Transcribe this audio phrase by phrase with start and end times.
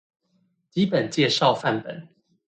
[0.71, 2.07] 基本介紹範本